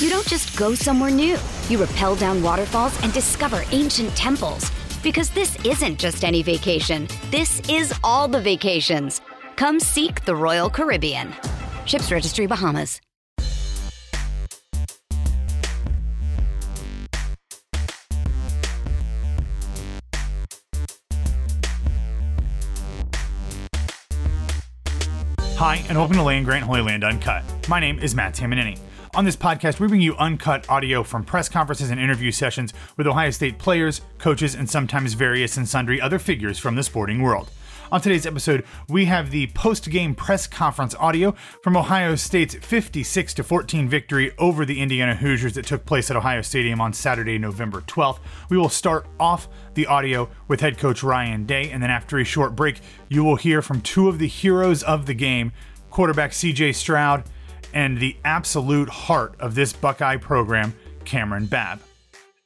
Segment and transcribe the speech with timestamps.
[0.00, 1.36] You don't just go somewhere new.
[1.68, 4.70] You rappel down waterfalls and discover ancient temples.
[5.02, 9.20] Because this isn't just any vacation, this is all the vacations.
[9.56, 11.34] Come seek the Royal Caribbean.
[11.84, 12.98] Ships Registry Bahamas.
[25.58, 27.44] Hi, and welcome to Land Grant Holy Land Uncut.
[27.68, 28.78] My name is Matt Tamanini.
[29.12, 33.08] On this podcast, we bring you uncut audio from press conferences and interview sessions with
[33.08, 37.50] Ohio State players, coaches, and sometimes various and sundry other figures from the sporting world.
[37.90, 43.88] On today's episode, we have the post-game press conference audio from Ohio State's 56 14
[43.88, 48.20] victory over the Indiana Hoosiers that took place at Ohio Stadium on Saturday, November 12th.
[48.48, 52.24] We will start off the audio with head coach Ryan Day, and then after a
[52.24, 55.50] short break, you will hear from two of the heroes of the game,
[55.90, 57.24] quarterback CJ Stroud
[57.72, 61.80] and the absolute heart of this Buckeye program, Kamryn Babb.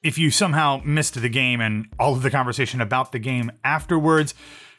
[0.03, 4.35] If you somehow missed the game and all of the conversation about the game afterwards,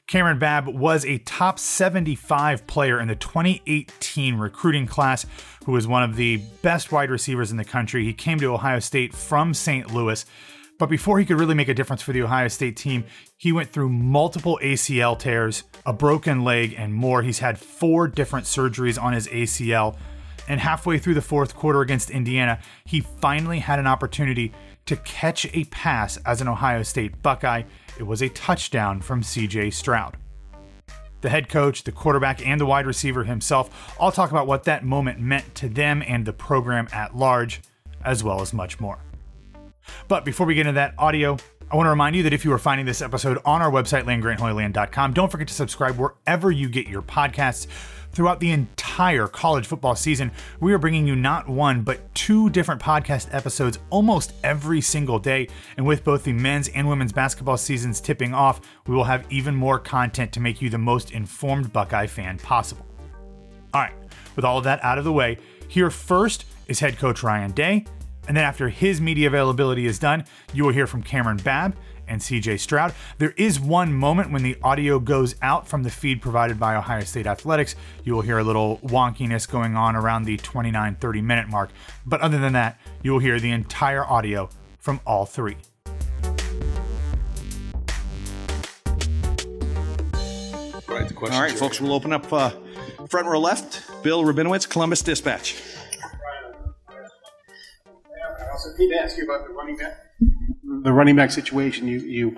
[0.08, 5.26] Kamryn Babb was a top 75 player in the 2018 recruiting class,
[5.66, 8.04] who was one of the best wide receivers in the country.
[8.04, 9.92] He came to Ohio State from St.
[9.92, 10.24] Louis.
[10.78, 13.06] But before he could really make a difference for the Ohio State team,
[13.38, 17.24] he went through multiple ACL tears, a broken leg, and more.
[17.24, 19.98] He's had four different surgeries on his ACL.
[20.48, 24.52] And halfway through the fourth quarter against Indiana, he finally had an opportunity
[24.86, 27.64] to catch a pass as an Ohio State Buckeye.
[27.98, 30.18] It was a touchdown from CJ Stroud.
[31.22, 34.86] The head coach, the quarterback, and the wide receiver himself all talk about what that
[34.86, 37.62] moment meant to them and the program at large,
[38.04, 39.00] as well as much more.
[40.08, 41.38] But before we get into that audio,
[41.72, 44.04] I want to remind you that if you are finding this episode on our website,
[44.04, 47.66] landgrantholyland.com, don't forget to subscribe wherever you get your podcasts.
[48.16, 50.32] Throughout the entire college football season,
[50.62, 55.50] we are bringing you not one, but two different podcast episodes almost every single day.
[55.76, 59.54] And with both the men's and women's basketball seasons tipping off, we will have even
[59.54, 62.86] more content to make you the most informed Buckeye fan possible.
[63.74, 63.94] All right,
[64.38, 65.38] with all of that out of the way,
[65.68, 67.84] here first is head coach Ryan Day.
[68.30, 71.76] And then after his media availability is done, you will hear from Kamryn Babb
[72.08, 72.94] and CJ Stroud.
[73.18, 77.04] There is one moment when the audio goes out from the feed provided by Ohio
[77.04, 77.76] State Athletics.
[78.04, 81.70] You will hear a little wonkiness going on around the 29 30 minute mark.
[82.06, 84.50] But other than that, you will hear the entire audio
[84.80, 85.58] from all three.
[90.88, 91.36] Right, the question.
[91.36, 92.52] All right, folks, we'll open up uh,
[93.10, 93.82] front row left.
[94.04, 95.62] Bill Rabinowitz, Columbus Dispatch.
[96.90, 100.06] I also need to ask you about the running back
[100.84, 102.38] the running back situation, you, you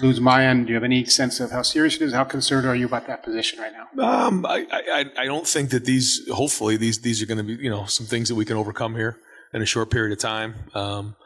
[0.00, 0.64] lose Miyan.
[0.64, 2.12] Do you have any sense of how serious it is?
[2.12, 4.02] How concerned are you about that position right now?
[4.02, 7.54] Um, I, I, I don't think that these, hopefully these, these are going to be,
[7.62, 9.18] you know, some things that we can overcome here
[9.52, 10.54] in a short period of time.
[10.74, 11.16] Um,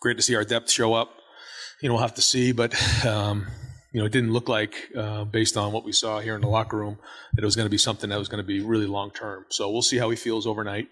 [0.00, 1.10] great to see our depth show up.
[1.80, 2.74] You know, we'll have to see, but,
[3.06, 3.46] um,
[3.92, 6.48] you know, it didn't look like, uh, based on what we saw here in the
[6.48, 6.98] locker room,
[7.34, 9.44] that it was going to be something that was going to be really long term.
[9.48, 10.88] So we'll see how he feels overnight,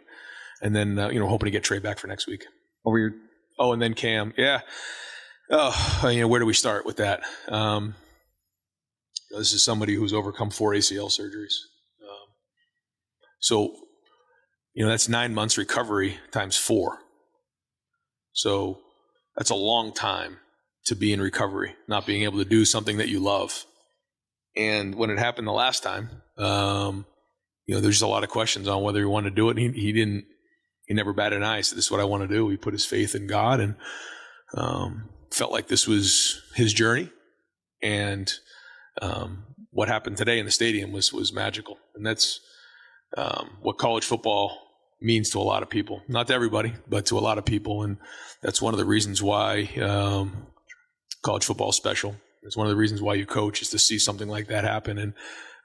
[0.62, 2.44] and then uh, you know, hoping to get Trey back for next week.
[2.85, 3.15] Over your
[3.58, 4.35] Oh, and then Cam.
[4.37, 4.61] Yeah.
[5.50, 7.20] Oh, you know, where do we start with that?
[7.49, 7.94] Um,
[9.31, 11.55] this is somebody who's overcome four ACL surgeries.
[12.03, 12.29] Um,
[13.41, 13.75] so,
[14.75, 16.99] you know, that's nine months recovery times four.
[18.32, 18.81] So
[19.37, 20.38] that's a long time
[20.87, 23.64] to be in recovery, not being able to do something that you love.
[24.56, 27.06] And when it happened the last time, um,
[27.67, 29.59] you know, there's just a lot of questions on whether he wanted to do it.
[29.59, 30.25] He, he didn't
[30.87, 31.61] he never batted an eye.
[31.61, 33.75] Said, "This is what I want to do." He put his faith in God and
[34.55, 37.11] um, felt like this was his journey.
[37.83, 38.33] And
[39.03, 42.41] um, what happened today in the stadium was was magical, and that's
[43.17, 44.59] um, what college football
[45.00, 46.03] means to a lot of people.
[46.09, 47.99] Not to everybody, but to a lot of people, and
[48.43, 50.47] that's one of the reasons why um,
[51.23, 52.17] college football is special.
[52.43, 54.99] It's one of the reasons why you coach is to see something like that happen,
[54.99, 55.12] and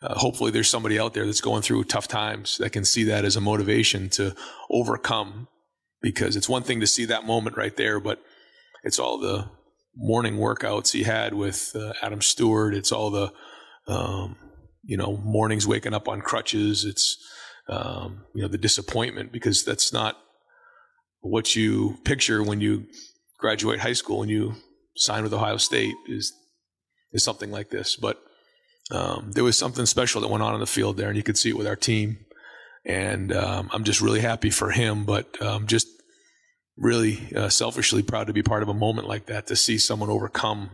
[0.02, 3.26] uh, hopefully there's somebody out there that's going through tough times that can see that
[3.26, 4.36] as a motivation to
[4.70, 5.48] overcome.
[6.02, 8.20] Because it's one thing to see that moment right there, but
[8.84, 9.48] it's all the
[9.96, 12.74] morning workouts he had with uh, Adam Stewart.
[12.74, 13.32] It's all the
[13.88, 14.36] um,
[14.84, 16.86] you know mornings waking up on crutches.
[16.86, 17.18] It's
[17.70, 20.18] um, you know the disappointment because that's not
[21.20, 22.88] what you picture when you
[23.38, 24.56] graduate high school and you
[24.96, 26.34] sign with Ohio State is
[27.14, 27.96] is something like this.
[27.96, 28.22] But
[28.92, 31.38] um, there was something special that went on in the field there, and you could
[31.38, 32.26] see it with our team.
[32.86, 35.88] And um, I'm just really happy for him, but um, just
[36.78, 40.10] really uh, selfishly proud to be part of a moment like that to see someone
[40.10, 40.72] overcome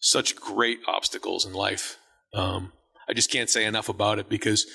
[0.00, 1.98] such great obstacles in life.
[2.32, 2.72] Um,
[3.08, 4.66] I just can't say enough about it because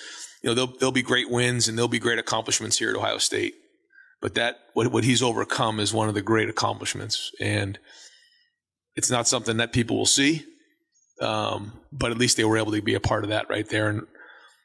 [0.42, 3.18] you know there'll, there'll be great wins and there'll be great accomplishments here at Ohio
[3.18, 3.56] State,
[4.21, 7.80] but that what, what he's overcome is one of the great accomplishments, and
[8.95, 10.45] it's not something that people will see.
[11.24, 13.90] Um, but at least they were able to be a part of that right there,
[13.90, 14.04] and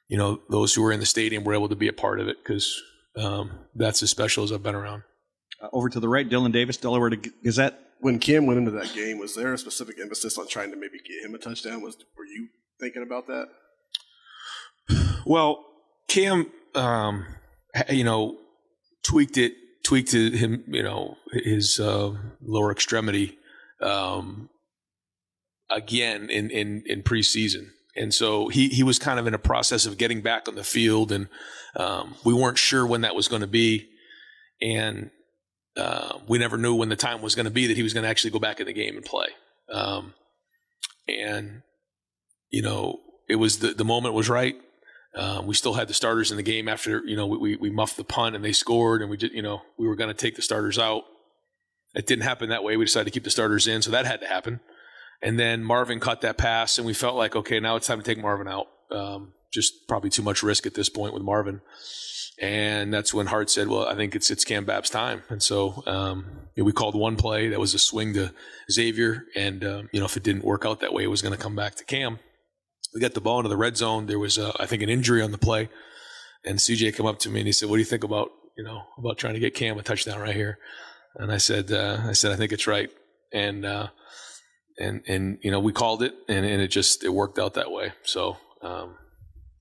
[0.08, 2.28] you know those who were in the stadium were able to be a part of
[2.28, 2.82] it because
[3.16, 5.02] um, that's as special as I've been around.
[5.62, 7.78] Uh, over to the right, Dylan Davis, Delaware Gazette.
[8.00, 10.99] When Cam went into that game, was there a specific emphasis on trying to maybe
[10.99, 11.82] get him a touchdown?
[11.82, 12.49] Was were you
[12.81, 13.49] thinking about that?
[15.26, 15.64] Well,
[16.08, 17.26] Cam, um,
[17.90, 18.38] you know,
[19.02, 19.52] tweaked it,
[19.84, 23.37] tweaked it, him, you know, his uh, lower extremity
[23.82, 24.49] um,
[25.70, 27.68] again in in in preseason.
[27.96, 30.64] And so he he was kind of in a process of getting back on the
[30.64, 31.28] field, and
[31.74, 33.88] um, we weren't sure when that was going to be.
[34.60, 35.10] And
[35.76, 38.02] uh, we never knew when the time was going to be that he was going
[38.02, 39.28] to actually go back in the game and play.
[39.72, 40.14] Um,
[41.08, 41.62] and
[42.50, 44.56] you know, it was the the moment was right.
[45.14, 47.96] Uh, we still had the starters in the game after you know we we muffed
[47.96, 50.36] the punt and they scored and we did you know we were going to take
[50.36, 51.02] the starters out.
[51.94, 52.76] It didn't happen that way.
[52.76, 54.60] We decided to keep the starters in, so that had to happen.
[55.22, 58.04] And then Marvin caught that pass, and we felt like okay, now it's time to
[58.04, 58.66] take Marvin out.
[58.90, 61.60] Um, just probably too much risk at this point with Marvin.
[62.40, 65.82] And that's when Hart said, "Well, I think it's it's Cam Babb's time." And so
[65.86, 68.32] um, you know, we called one play that was a swing to
[68.70, 71.34] Xavier, and um, you know if it didn't work out that way, it was going
[71.34, 72.20] to come back to Cam.
[72.94, 74.06] We got the ball into the red zone.
[74.06, 75.68] There was, uh, I think, an injury on the play,
[76.44, 78.62] and CJ came up to me and he said, "What do you think about you
[78.62, 80.58] know about trying to get Cam a touchdown right here?"
[81.16, 82.90] And I said, uh, "I said I think it's right."
[83.32, 83.88] And uh,
[84.78, 87.70] and and you know we called it, and, and it just it worked out that
[87.70, 87.92] way.
[88.02, 88.96] So um,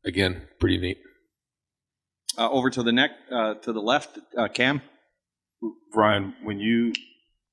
[0.06, 0.98] again, pretty neat.
[2.38, 4.81] Uh, over to the neck, uh, to the left, uh, Cam.
[5.92, 6.94] Brian, when you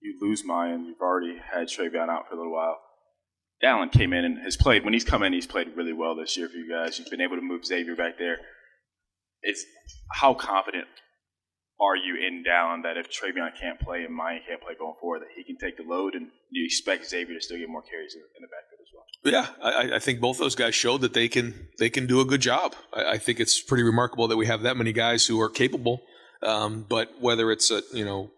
[0.01, 2.79] you lose Miyan, you've already had TreVeyon out for a little while.
[3.63, 4.85] Dallan came in and has played.
[4.85, 6.99] When he's come in, he's played really well this year for you guys.
[6.99, 8.39] You've been able to move Xavier back there.
[9.43, 9.65] It's
[10.13, 10.87] how confident
[11.81, 15.23] are you in down that if TreVeyon can't play and Miyan can't play going forward,
[15.23, 18.15] that he can take the load, and you expect Xavier to still get more carries
[18.15, 19.05] in, in the backfield as well?
[19.25, 22.25] Yeah, I, I, think both those guys showed that they can they can do a
[22.25, 22.75] good job.
[22.93, 26.03] I, I think it's pretty remarkable that we have that many guys who are capable.
[26.43, 28.31] Um, but whether it's a you know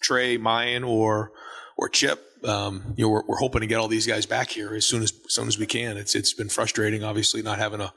[0.00, 1.32] Trey, Miyan, or
[1.78, 4.74] or Chip, um, you know, we're, we're, hoping to get all these guys back here
[4.74, 5.96] as soon as, as soon as we can.
[5.96, 7.92] It's it's been frustrating, obviously, not having a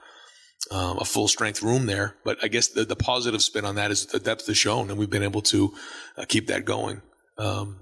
[0.71, 2.15] um, a full strength room there.
[2.23, 4.97] But I guess the, the positive spin on that is the depth is shown, and
[4.97, 5.73] we've been able to
[6.17, 7.01] uh, keep that going.
[7.37, 7.79] Um,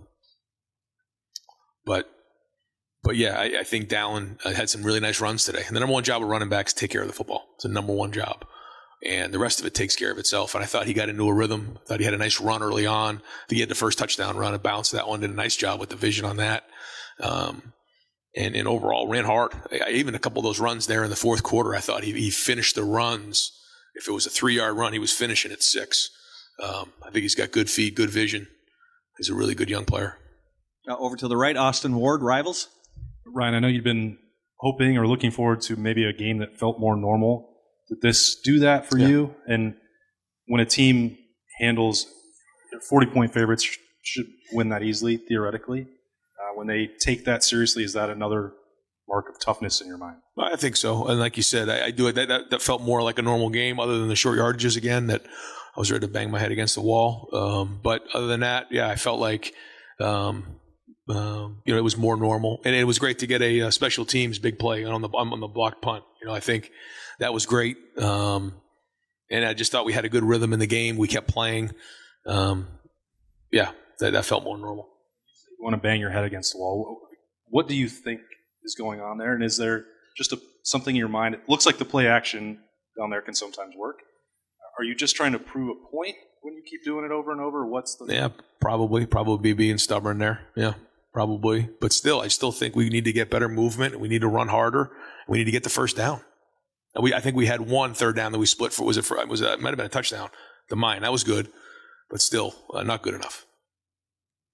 [1.86, 2.10] but
[3.04, 5.64] but yeah, I, I think Dallan uh, had some really nice runs today.
[5.66, 7.48] And the number one job of running backs take care of the football.
[7.56, 8.46] It's the number one job.
[9.04, 10.54] And the rest of it takes care of itself.
[10.54, 11.80] And I thought he got into a rhythm.
[11.82, 13.16] I thought he had a nice run early on.
[13.16, 15.22] I think he had the first touchdown run and bounce that one.
[15.22, 16.66] Did a nice job with the vision on that.
[17.20, 17.74] Um,
[18.36, 19.52] and, and overall ran hard.
[19.90, 22.30] Even a couple of those runs there in the fourth quarter, I thought he, he
[22.30, 23.52] finished the runs.
[23.96, 26.10] If it was a three yard run, he was finishing at six.
[26.62, 28.48] Um, I think he's got good feet, good vision.
[29.18, 30.18] He's a really good young player.
[30.88, 32.70] Uh, over to the right, Austin Ward, rivals.
[33.26, 34.18] Ryan, I know you've been
[34.58, 37.50] hoping or looking forward to maybe a game that felt more normal.
[37.90, 39.08] Did this do that for yeah.
[39.08, 39.36] you?
[39.48, 39.76] And
[40.48, 41.18] when a team
[41.60, 42.08] handles
[42.90, 43.68] 40 point favorites
[44.04, 45.88] should win that easily, theoretically
[46.56, 48.54] when they take that seriously, is that another
[49.08, 50.18] mark of toughness in your mind?
[50.40, 51.08] I think so.
[51.08, 52.14] And like you said, I, I do it.
[52.14, 55.08] That, that, that, felt more like a normal game, other than the short yardages again.
[55.08, 55.24] That
[55.76, 57.30] I was ready to bang my head against the wall.
[57.34, 59.54] Um, but other than that, yeah, I felt like
[60.00, 60.60] um,
[61.10, 63.72] um, you know it was more normal, and it was great to get a, a
[63.72, 66.04] special teams big play on the on the block punt.
[66.22, 66.72] You know, I think
[67.20, 67.78] that was great.
[67.98, 68.56] Um,
[69.30, 70.98] and I just thought we had a good rhythm in the game.
[70.98, 71.72] We kept playing.
[72.28, 72.68] um,
[73.52, 74.90] yeah, that, that felt more normal.
[75.62, 77.00] Want to bang your head against the wall.
[77.48, 78.22] What do you think
[78.64, 79.34] is going on there?
[79.34, 79.86] And is there
[80.18, 81.36] just a, something in your mind?
[81.36, 82.60] It looks like the play action
[82.98, 83.98] down there can sometimes work.
[84.80, 87.42] Are you just trying to prove a point when you keep doing it over and
[87.42, 87.66] over?
[87.66, 88.30] What's the yeah?
[88.60, 90.48] Probably, probably being stubborn there.
[90.56, 90.74] Yeah,
[91.14, 91.70] probably.
[91.80, 94.00] But still, I still think we need to get better movement.
[94.00, 94.92] We need to run harder.
[95.28, 96.22] We need to get the first down.
[97.00, 98.86] We, I think we had one third down that we split for.
[98.86, 99.24] Was it for?
[99.28, 99.50] Was it?
[99.50, 100.30] it might have been a touchdown.
[100.70, 101.50] The mine that was good,
[102.10, 103.46] but still uh, not good enough.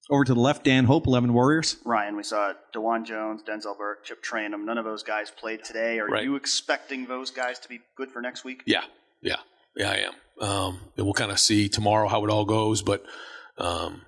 [0.09, 1.77] Over to the left, Dan Hope, 11 Warriors.
[1.83, 4.63] Ryan, we saw Dawand Jones, Denzel Burke, Chip Trayanum.
[4.63, 5.99] None of those guys played today.
[5.99, 6.23] Are right.
[6.23, 8.63] you expecting those guys to be good for next week?
[8.65, 8.83] Yeah,
[9.21, 9.39] yeah,
[9.75, 10.49] yeah, I am.
[10.49, 13.03] Um, and we'll kind of see tomorrow how it all goes, but
[13.57, 14.03] um,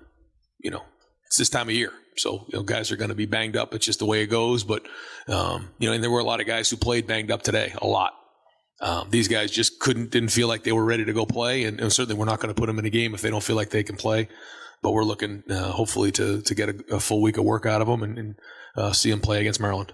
[0.58, 0.82] you know,
[1.26, 3.74] it's this time of year, so you know, guys are going to be banged up.
[3.74, 4.64] It's just the way it goes.
[4.64, 4.86] But
[5.28, 7.74] um, you know, and there were a lot of guys who played banged up today,
[7.82, 8.14] a lot.
[8.80, 11.78] Um, these guys just couldn't, didn't feel like they were ready to go play, and,
[11.78, 13.56] and certainly we're not going to put them in a game if they don't feel
[13.56, 14.28] like they can play
[14.82, 17.80] but we're looking uh, hopefully to to get a, a, full week of work out
[17.80, 18.34] of them and, and
[18.76, 19.92] uh, see them play against Maryland.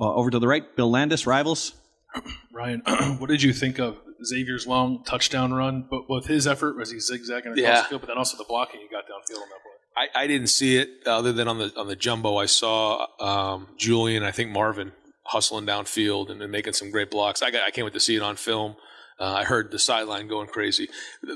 [0.00, 1.74] Uh, over to the right, Bill Landis, rivals.
[2.52, 2.80] Ryan,
[3.18, 5.86] what did you think of Xavier's long touchdown run?
[5.90, 7.82] But with his effort, was he zigzagging across yeah.
[7.82, 8.00] the field?
[8.02, 9.72] But then also the blocking he got downfield on that play.
[9.96, 12.36] I, I didn't see it other than on the on the jumbo.
[12.36, 14.92] I saw um, Julian, I think Marvin
[15.24, 17.42] hustling downfield and, and making some great blocks.
[17.42, 18.76] I got I can't wait to see it on film.
[19.18, 20.88] Uh, I heard the sideline going crazy.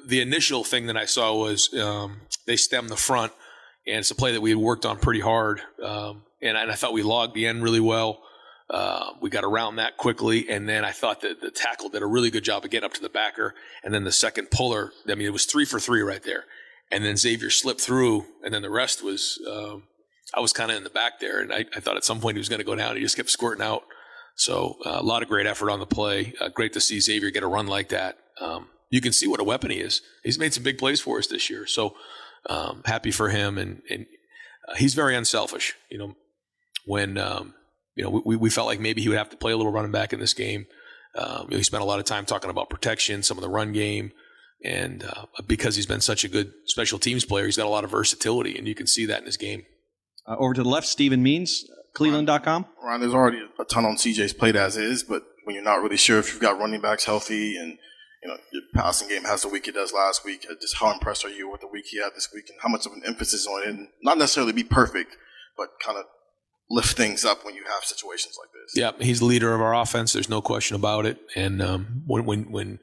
[0.07, 3.33] The initial thing that I saw was um, they stemmed the front,
[3.87, 5.61] and it's a play that we had worked on pretty hard.
[5.83, 8.23] Um, and, and, I thought we logged the end really well.
[8.69, 12.07] Uh, we got around that quickly, and then I thought that the tackle did a
[12.07, 13.55] really good job of getting up to the backer.
[13.83, 16.45] And then the second puller, I mean, it was three for three right there.
[16.93, 19.85] And then Xavier slipped through, and then the rest was um,
[20.35, 22.37] I was kind of in the back there, and I, I, thought at some point
[22.37, 22.97] he was going to go down.
[22.97, 23.83] He just kept squirting out.
[24.41, 26.33] So uh, a lot of great effort on the play.
[26.41, 28.17] Uh, great to see Xavier get a run like that.
[28.41, 30.01] Um, you can see what a weapon he is.
[30.25, 31.67] He's made some big plays for us this year.
[31.67, 31.95] So
[32.49, 34.07] um, happy for him, and and
[34.67, 35.75] uh, he's very unselfish.
[35.91, 36.15] You know,
[36.87, 37.53] when um,
[37.95, 39.93] you know we, we felt like maybe he would have to play a little running
[39.93, 40.65] back in this game.
[41.19, 43.51] Um, you know, he spent a lot of time talking about protection, some of the
[43.51, 44.11] run game,
[44.65, 47.85] and uh, because he's been such a good special teams player, he's got a lot
[47.85, 49.67] of versatility, and you can see that in his game.
[50.27, 51.63] Uh, over to the left, Stephen Means,
[51.95, 52.67] Cleveland.com.
[52.83, 55.97] Ryan, there's already a ton on CJ's plate as is, but when you're not really
[55.97, 57.79] sure if you've got running backs healthy and
[58.23, 60.93] you know your passing game has the week it does last week, uh, just how
[60.93, 63.03] impressed are you with the week he had this week and how much of an
[63.07, 63.69] emphasis on it?
[63.69, 65.17] And not necessarily be perfect,
[65.57, 66.05] but kind of
[66.71, 68.77] lift things up when you have situations like this.
[68.77, 70.13] Yeah, he's the leader of our offense.
[70.13, 71.19] There's no question about it.
[71.35, 72.79] And um, when when when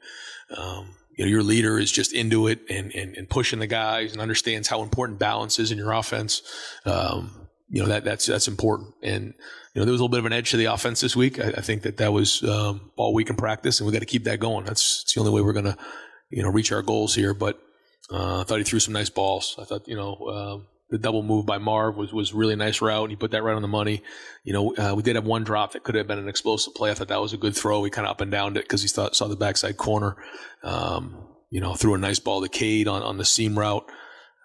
[0.56, 4.12] um, you know your leader is just into it and, and, and pushing the guys
[4.12, 6.42] and understands how important balance is in your offense.
[6.84, 8.94] Um, you know that that's that's important.
[9.02, 9.34] And
[9.74, 11.38] you know there was a little bit of an edge to the offense this week.
[11.38, 14.06] I, I think that that was um, all week in practice, and we got to
[14.06, 14.64] keep that going.
[14.64, 15.76] That's, that's the only way we're going to
[16.30, 17.34] you know reach our goals here.
[17.34, 17.60] But
[18.10, 19.56] uh, I thought he threw some nice balls.
[19.58, 20.14] I thought you know.
[20.14, 23.04] Uh, the double move by Marv was was really nice route.
[23.04, 24.02] And he put that right on the money.
[24.44, 26.90] You know, uh, we did have one drop that could have been an explosive play.
[26.90, 27.84] I thought that was a good throw.
[27.84, 30.16] He kind of up and downed it because he thought saw the backside corner.
[30.62, 33.84] Um, you know, threw a nice ball to Cade on on the seam route.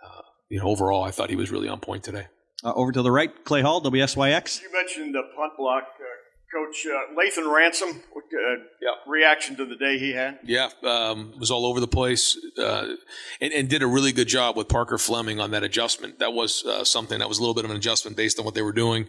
[0.06, 2.27] Uh, you know, overall, I thought he was really on point today.
[2.63, 4.62] Uh, over to the right, Clay Hall, WSYX.
[4.62, 5.84] You mentioned the punt block.
[6.00, 6.03] Uh,
[6.53, 8.89] Coach uh, Lathan Ransom, what, uh, yeah.
[9.08, 10.38] reaction to the day he had?
[10.43, 12.96] Yeah, um, was all over the place uh,
[13.41, 16.20] and, and, did a really good job with Parker Fleming on that adjustment.
[16.20, 18.53] That was uh, something that was a little bit of an adjustment based on what
[18.53, 19.08] they were doing,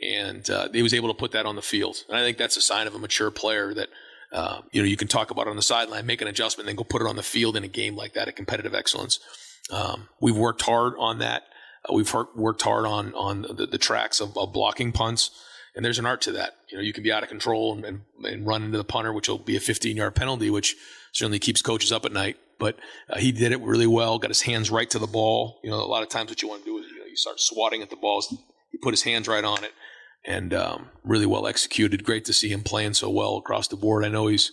[0.00, 2.02] and uh, he was able to put that on the field.
[2.08, 3.88] And I think that's a sign of a mature player that
[4.32, 6.76] uh, you know you can talk about it on the sideline, make an adjustment, then
[6.76, 9.20] go put it on the field in a game like that at competitive excellence.
[9.70, 11.42] Um, we've worked hard on that.
[11.88, 15.30] Uh, we've worked hard on on the, the tracks of, of, blocking punts,
[15.74, 16.56] and there's an art to that.
[16.70, 19.28] You know, you can be out of control and, and, run into the punter, which
[19.28, 20.76] will be a 15 yard penalty, which
[21.12, 22.36] certainly keeps coaches up at night.
[22.58, 22.78] But
[23.10, 24.18] uh, he did it really well.
[24.18, 25.60] Got his hands right to the ball.
[25.62, 27.16] You know, a lot of times what you want to do is you know you
[27.16, 28.34] start swatting at the balls.
[28.70, 29.72] He put his hands right on it,
[30.24, 32.04] and um, really well executed.
[32.04, 34.04] Great to see him playing so well across the board.
[34.04, 34.52] I know he's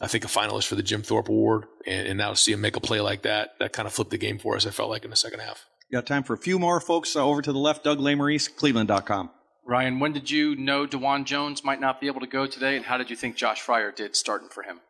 [0.00, 2.60] I think a finalist for the Jim Thorpe Award, and, and now to see him
[2.60, 4.66] make a play like that, that kind of flipped the game for us.
[4.66, 5.64] I felt like in the second half.
[5.94, 7.14] Got time for a few more folks.
[7.14, 9.30] Uh, over to the left, Doug Lesmerises, Cleveland.com.
[9.64, 12.84] Ryan, when did you know Dawand Jones might not be able to go today, and
[12.84, 14.80] how did you think Josh Fryar did starting for him?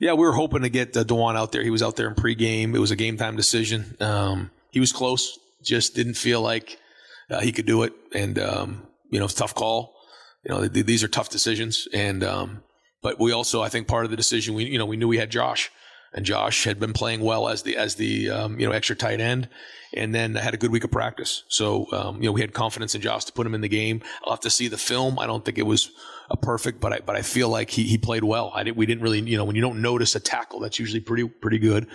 [0.00, 1.62] Yeah, we were hoping to get uh, Dawand out there.
[1.62, 2.74] He was out there in pregame.
[2.74, 3.98] It was a game time decision.
[4.00, 6.78] Um, he was close, just didn't feel like
[7.30, 7.92] uh, he could do it.
[8.14, 9.94] And, um, you know, it's tough call.
[10.42, 11.86] You know, th- these are tough decisions.
[11.92, 12.62] And, um,
[13.02, 15.18] but we also, I think part of the decision, we, you know, we knew we
[15.18, 15.70] had Josh
[16.16, 19.20] and Josh had been playing well as the as the um, you know extra tight
[19.20, 19.48] end,
[19.94, 21.44] and then had a good week of practice.
[21.48, 24.00] So um, you know we had confidence in Josh to put him in the game.
[24.24, 25.18] I'll have to see the film.
[25.18, 25.90] I don't think it was
[26.30, 28.50] a perfect, but I but I feel like he he played well.
[28.54, 31.00] I did, we didn't really you know when you don't notice a tackle, that's usually
[31.00, 31.86] pretty pretty good.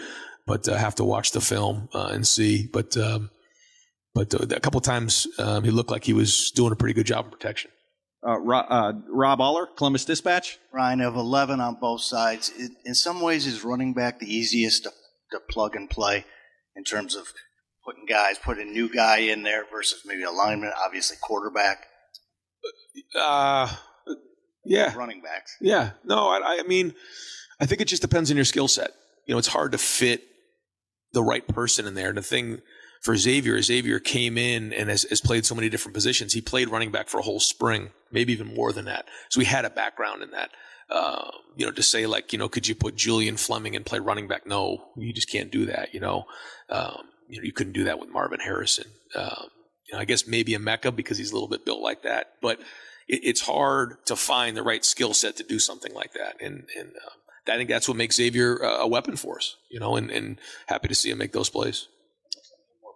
[0.46, 2.68] but uh, have to watch the film uh, and see.
[2.72, 3.30] But um,
[4.13, 7.06] but uh, a couple times um, he looked like he was doing a pretty good
[7.06, 7.72] job of protection.
[8.25, 10.60] Uh, Rob, uh, Rob Oller, Columbus Dispatch.
[10.72, 12.51] Ryan of 11 on both sides.
[12.56, 14.92] It, in some ways, is running back the easiest to,
[15.32, 16.25] to plug and play
[16.75, 17.25] in terms of
[17.84, 21.86] putting guys, putting a new guy in there versus maybe alignment, obviously quarterback.
[23.16, 23.74] Uh,
[24.66, 24.96] yeah.
[24.96, 25.58] Running backs.
[25.60, 25.92] Yeah.
[26.04, 26.94] No, I, I mean,
[27.60, 28.92] I think it just depends on your skill set.
[29.25, 30.24] You know, it's hard to fit
[31.13, 32.10] the right person in there.
[32.10, 32.62] And the thing
[33.01, 36.34] for Xavier, Xavier came in and has, has, played so many different positions.
[36.34, 39.05] He played running back for a whole spring, maybe even more than that.
[39.29, 40.51] So he had a background in that.
[40.88, 44.00] Uh, you know, to say like, you know, could you put Julian Fleming and play
[44.00, 44.46] running back?
[44.46, 45.93] No, you just can't do that.
[45.93, 46.25] You know,
[46.70, 48.88] um, you know, you couldn't do that with Marvin Harrison.
[49.15, 49.48] Um,
[49.88, 52.60] you know, I guess maybe Emeka because he's a little bit built like that, but
[53.08, 56.36] it, it's hard to find the right skill set to do something like that.
[56.41, 59.55] And and uh, I think that's what makes Xavier a weapon for us.
[59.70, 61.88] You know, and, and happy to see him make those plays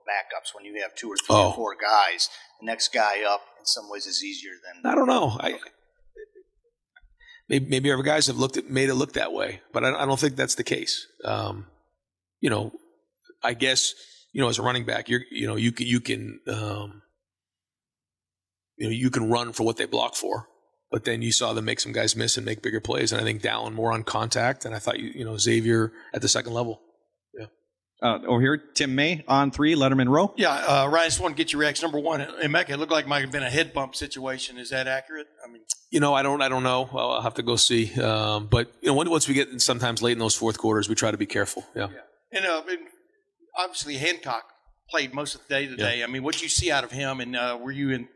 [0.08, 1.50] backups when you have two or three oh.
[1.50, 2.30] or four guys.
[2.60, 4.90] The next guy up, in some ways, is easier than.
[4.90, 5.38] I don't know.
[5.40, 5.60] I
[7.50, 10.06] maybe, maybe other guys have looked at made it look that way, but I, I
[10.06, 11.08] don't think that's the case.
[11.24, 11.68] Um,
[12.40, 12.72] you know,
[13.44, 13.94] I guess
[14.36, 17.02] you know, as a running back, you're, you know, you can, you can, um,
[18.76, 20.50] you know, you can run for what they block for,
[20.92, 23.14] but then you saw them make some guys miss and make bigger plays.
[23.14, 24.66] And I think Dallan more on contact.
[24.66, 26.82] And I thought, you, you know, Xavier at the second level.
[28.02, 28.10] Yeah.
[28.10, 30.34] Uh, over here, Tim May on three, Letterman row.
[30.36, 31.86] Yeah, uh, Ryan, I just want to get your reaction.
[31.86, 34.58] Number one, Emeka, it looked like it might have been a head bump situation.
[34.58, 35.28] Is that accurate?
[35.46, 35.62] I mean,
[35.92, 36.90] you know, I don't, I don't know.
[36.92, 38.00] I'll, I'll have to go see.
[38.00, 41.12] Um, but you know, once we get sometimes late in those fourth quarters, we try
[41.12, 41.64] to be careful.
[41.76, 41.88] Yeah.
[41.90, 42.40] yeah.
[42.40, 42.80] And, uh, and
[43.58, 44.44] obviously Hancock
[44.90, 46.00] played most of the day today.
[46.00, 46.06] Yeah.
[46.06, 48.08] I mean, what do you see out of him, and uh, were you in,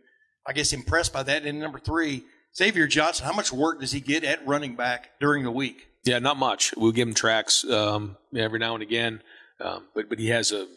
[0.45, 1.45] I guess, impressed by that?
[1.45, 2.23] And number three,
[2.55, 5.87] Xavier Johnson, how much work does he get at running back during the week?
[6.05, 6.73] Yeah, not much.
[6.77, 9.21] We'll give him tracks um, every now and again,
[9.61, 10.67] um, but but he has a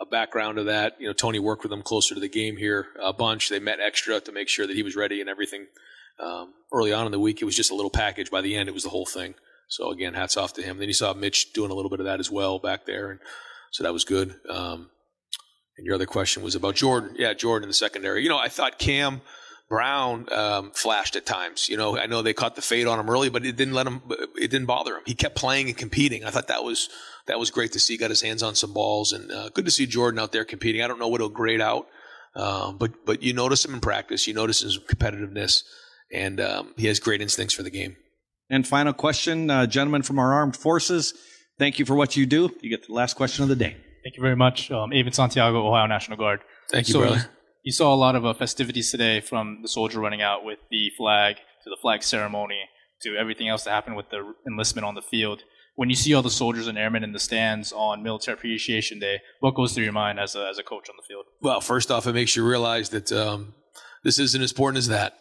[0.00, 0.96] a background of that.
[0.98, 3.48] You know, Tony worked with him closer to the game here a bunch.
[3.48, 5.66] They met extra to make sure that he was ready and everything.
[6.18, 8.30] Um, early on in the week, it was just a little package.
[8.30, 9.34] By the end, it was the whole thing.
[9.68, 10.78] So again, hats off to him.
[10.78, 13.20] Then you saw Mitch doing a little bit of that as well back there, and
[13.70, 14.34] so that was good.
[14.48, 14.90] Um,
[15.76, 17.14] and your other question was about Jordan.
[17.16, 18.22] Yeah, Jordan in the secondary.
[18.22, 19.20] You know, I thought Cam
[19.70, 21.68] Brown um, flashed at times.
[21.68, 23.86] You know, I know they caught the fade on him early, but it didn't let
[23.86, 24.02] him.
[24.36, 25.02] It didn't bother him.
[25.06, 26.24] He kept playing and competing.
[26.24, 26.88] I thought that was
[27.28, 27.96] that was great to see.
[27.96, 30.82] Got his hands on some balls, and uh, good to see Jordan out there competing.
[30.82, 31.86] I don't know what he'll grade out,
[32.34, 34.26] um, but but you notice him in practice.
[34.26, 35.62] You notice his competitiveness,
[36.12, 37.96] and um, he has great instincts for the game.
[38.50, 41.14] And final question, uh, gentlemen from our armed forces.
[41.60, 42.50] Thank you for what you do.
[42.60, 43.76] You get the last question of the day.
[44.02, 44.68] Thank you very much.
[44.72, 46.40] Um, Avon Santiago, Ohio National Guard.
[46.70, 47.30] Thank you, so, brother.
[47.62, 50.90] You saw a lot of uh, festivities today from the soldier running out with the
[50.96, 52.60] flag to the flag ceremony
[53.02, 55.42] to everything else that happened with the enlistment on the field.
[55.76, 59.20] When you see all the soldiers and airmen in the stands on Military Appreciation Day,
[59.40, 61.26] what goes through your mind as a, as a coach on the field?
[61.42, 63.54] Well, first off, it makes you realize that um,
[64.04, 65.18] this isn't as important as that,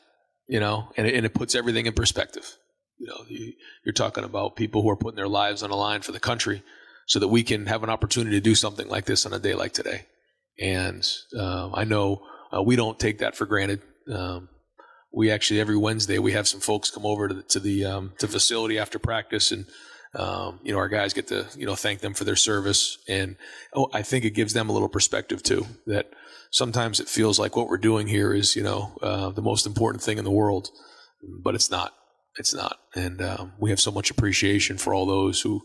[0.48, 2.58] you know, and it, and it puts everything in perspective.
[2.98, 3.54] You know, you,
[3.86, 6.64] you're talking about people who are putting their lives on the line for the country
[7.06, 9.54] so that we can have an opportunity to do something like this on a day
[9.54, 10.06] like today.
[10.62, 12.22] And uh, I know
[12.56, 13.82] uh, we don't take that for granted.
[14.12, 14.50] Um,
[15.12, 18.14] we actually every Wednesday we have some folks come over to the to the um,
[18.20, 19.66] to facility after practice, and
[20.14, 23.36] um, you know our guys get to you know thank them for their service, and
[23.74, 25.66] oh, I think it gives them a little perspective too.
[25.88, 26.12] That
[26.52, 30.04] sometimes it feels like what we're doing here is you know uh, the most important
[30.04, 30.70] thing in the world,
[31.44, 31.94] but it's not.
[32.38, 35.62] It's not, and um, we have so much appreciation for all those who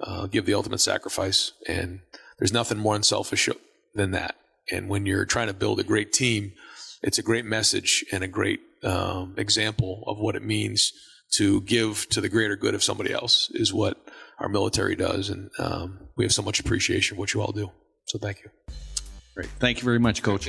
[0.00, 1.52] uh, give the ultimate sacrifice.
[1.66, 2.00] And
[2.38, 3.48] there's nothing more unselfish
[3.94, 4.36] than that.
[4.70, 6.52] And when you're trying to build a great team,
[7.02, 10.92] it's a great message and a great um, example of what it means
[11.32, 13.96] to give to the greater good of somebody else is what
[14.38, 15.30] our military does.
[15.30, 17.70] And um, we have so much appreciation for what you all do.
[18.06, 18.50] So thank you.
[19.34, 19.48] Great.
[19.58, 20.48] Thank you very much, Coach.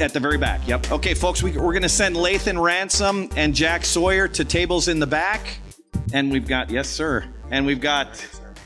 [0.00, 0.66] At the very back.
[0.66, 0.92] Yep.
[0.92, 4.98] Okay, folks, we, we're going to send Lathan Ransom and Jack Sawyer to tables in
[4.98, 5.58] the back.
[6.14, 7.26] And we've got, yes, sir.
[7.50, 8.08] And we've got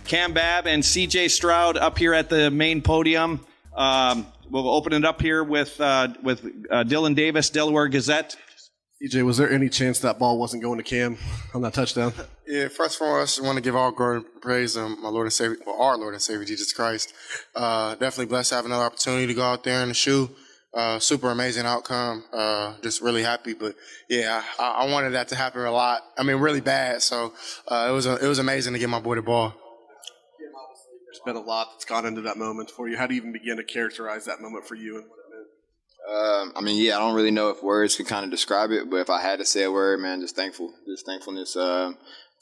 [0.05, 3.44] Cam Babb and CJ Stroud up here at the main podium.
[3.75, 8.37] Um, we'll open it up here with uh, with uh, Dylan Davis, Delaware Gazette.
[9.03, 11.18] CJ, was there any chance that ball wasn't going to Cam
[11.53, 12.12] on that touchdown?
[12.47, 15.09] Yeah, first of all, I just want to give all glory and praise to my
[15.09, 17.12] Lord and Savior, well, our Lord and Savior Jesus Christ.
[17.57, 20.31] Uh, definitely blessed to have another opportunity to go out there in the shoe.
[20.74, 22.24] Uh, super amazing outcome.
[22.32, 23.54] Uh, just really happy.
[23.54, 23.76] But
[24.08, 26.02] yeah, I, I, wanted that to happen a lot.
[26.18, 27.00] I mean, really bad.
[27.00, 27.32] So
[27.68, 29.54] uh, it was a, it was amazing to get my boy the ball.
[31.06, 32.96] There's been a lot that's gone into that moment for you.
[32.96, 36.50] How do you even begin to characterize that moment for you and what it meant?
[36.50, 38.90] Um, I mean, yeah, I don't really know if words can kind of describe it,
[38.90, 41.92] but if I had to say a word, man, just thankful, just thankfulness uh,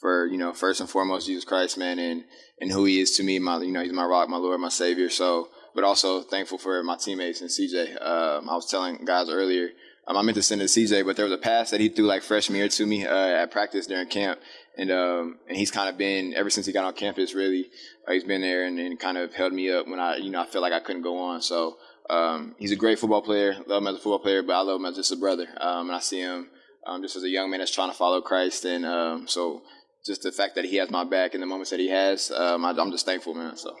[0.03, 2.25] for you know first and foremost Jesus Christ, man, and
[2.59, 3.39] and who He is to me.
[3.39, 5.09] My you know He's my rock, my Lord, my Savior.
[5.09, 8.05] So but also thankful for my teammates and CJ.
[8.05, 9.69] Um, I was telling guys earlier,
[10.05, 11.87] um, I meant to send it to CJ, but there was a pass that he
[11.87, 14.41] threw like freshman year to me uh, at practice during camp,
[14.77, 17.33] and um, and he's kind of been ever since he got on campus.
[17.33, 17.69] Really,
[18.05, 20.41] uh, he's been there and, and, kind of held me up when I you know
[20.41, 21.41] I felt like I couldn't go on.
[21.41, 21.77] So
[22.09, 23.55] um, he's a great football player.
[23.65, 25.47] Love him as a football player, but I love him as just a brother.
[25.61, 26.49] Um, and I see him
[26.85, 29.63] um, just as a young man that's trying to follow Christ, and um, so
[30.05, 32.55] just the fact that he has my back in the moments that he has, I,
[32.55, 33.57] I'm just thankful, man.
[33.57, 33.75] So.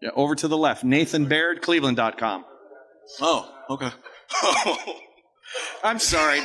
[0.00, 0.84] Yeah, over to the left.
[0.84, 2.44] Nathan Baird, Cleveland.com.
[3.20, 3.90] Oh, okay.
[5.84, 6.40] I'm sorry.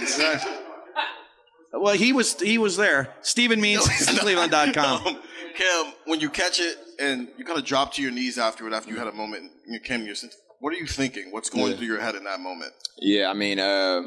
[1.74, 3.14] well, he was he was there.
[3.22, 5.08] Stephen Means, no, Cleveland.com.
[5.08, 5.20] Um,
[5.56, 8.92] Cam, when you catch it and you kind of drop to your knees afterward after
[8.92, 10.16] you had a moment, you Cam, you're,
[10.60, 11.32] what are you thinking?
[11.32, 11.78] What's going yeah.
[11.78, 12.72] through your head in that moment?
[12.98, 14.04] Yeah, I mean, uh,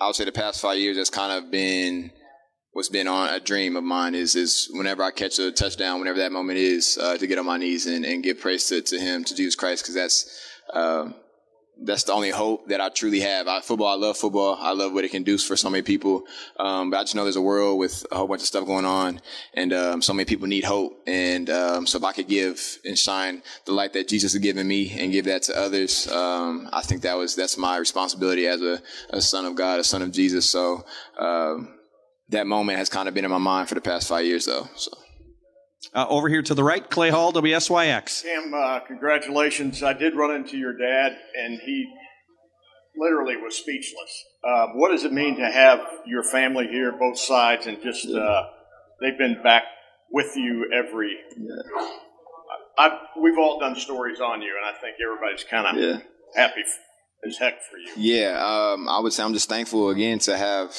[0.00, 2.12] I would say the past five years has kind of been
[2.78, 6.18] what's been on a dream of mine is is whenever I catch a touchdown, whenever
[6.18, 9.00] that moment is, uh, to get on my knees and, and give praise to, to
[9.00, 10.40] Him, to Jesus Christ, because that's
[10.72, 11.08] uh,
[11.82, 13.48] that's the only hope that I truly have.
[13.48, 14.56] I, football, I love football.
[14.60, 16.22] I love what it can do for so many people.
[16.56, 18.84] Um, but I just know there's a world with a whole bunch of stuff going
[18.84, 19.20] on,
[19.54, 21.02] and um, so many people need hope.
[21.08, 24.68] And um, so if I could give and shine the light that Jesus has given
[24.68, 28.62] me and give that to others, um, I think that was that's my responsibility as
[28.62, 30.48] a, a son of God, a son of Jesus.
[30.48, 30.84] So
[31.18, 31.74] um,
[32.30, 34.68] that moment has kind of been in my mind for the past five years, though.
[34.74, 34.92] So.
[35.94, 38.22] Uh, over here to the right, Clay Hall, WSYX.
[38.22, 39.82] Cam, uh, congratulations.
[39.82, 41.86] I did run into your dad, and he
[42.96, 44.24] literally was speechless.
[44.44, 48.42] Uh, what does it mean to have your family here, both sides, and just uh,
[49.00, 49.62] they've been back
[50.10, 51.16] with you every.
[51.36, 51.88] Yeah.
[52.78, 56.00] I've, we've all done stories on you, and I think everybody's kind of yeah.
[56.34, 56.62] happy
[57.26, 57.90] as heck for you.
[57.96, 60.76] Yeah, um, I would say I'm just thankful again to have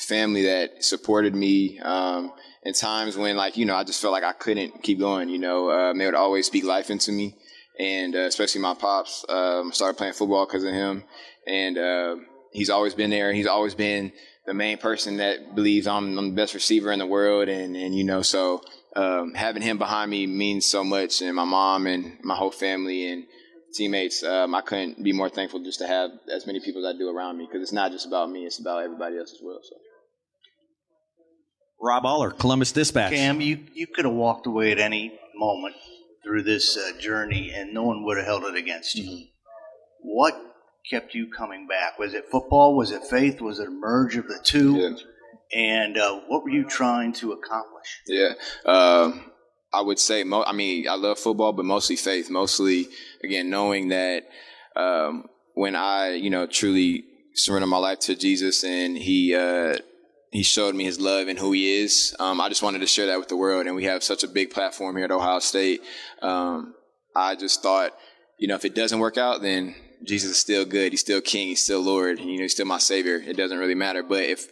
[0.00, 2.32] family that supported me um,
[2.62, 5.28] in times when, like, you know, I just felt like I couldn't keep going.
[5.28, 7.36] You know, um, they would always speak life into me,
[7.78, 9.24] and uh, especially my pops.
[9.28, 11.04] Um, started playing football because of him,
[11.46, 12.16] and uh,
[12.52, 13.32] he's always been there.
[13.32, 14.12] He's always been
[14.46, 17.94] the main person that believes I'm, I'm the best receiver in the world, and and
[17.94, 18.62] you know, so
[18.96, 23.10] um, having him behind me means so much, and my mom and my whole family
[23.10, 23.24] and
[23.72, 24.22] teammates.
[24.24, 27.08] Um, I couldn't be more thankful just to have as many people as I do
[27.08, 29.60] around me because it's not just about me; it's about everybody else as well.
[29.62, 29.76] So.
[31.80, 33.12] Rob Oller, Columbus Dispatch.
[33.12, 35.74] Cam, you, you could have walked away at any moment
[36.22, 39.04] through this uh, journey and no one would have held it against you.
[39.04, 39.24] Mm-hmm.
[40.02, 40.34] What
[40.88, 41.98] kept you coming back?
[41.98, 42.76] Was it football?
[42.76, 43.40] Was it faith?
[43.40, 44.76] Was it a merge of the two?
[44.76, 44.96] Yeah.
[45.52, 48.00] And uh, what were you trying to accomplish?
[48.06, 48.32] Yeah.
[48.64, 49.30] Um,
[49.72, 52.30] I would say, mo- I mean, I love football, but mostly faith.
[52.30, 52.88] Mostly,
[53.22, 54.24] again, knowing that
[54.76, 59.76] um, when I, you know, truly surrender my life to Jesus and He uh,
[60.30, 62.14] he showed me his love and who he is.
[62.18, 64.28] Um, I just wanted to share that with the world, and we have such a
[64.28, 65.82] big platform here at Ohio State.
[66.22, 66.74] Um,
[67.14, 67.92] I just thought,
[68.38, 70.92] you know, if it doesn't work out, then Jesus is still good.
[70.92, 71.48] He's still King.
[71.48, 72.20] He's still Lord.
[72.20, 73.16] You know, he's still my Savior.
[73.16, 74.02] It doesn't really matter.
[74.02, 74.48] But if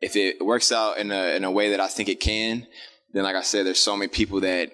[0.00, 2.66] if it works out in a in a way that I think it can,
[3.12, 4.70] then like I said, there's so many people that